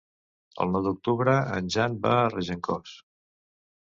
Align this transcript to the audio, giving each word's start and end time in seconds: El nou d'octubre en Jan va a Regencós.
El 0.63 0.69
nou 0.75 0.83
d'octubre 0.85 1.35
en 1.57 1.67
Jan 1.75 1.97
va 2.05 2.13
a 2.21 2.31
Regencós. 2.31 2.95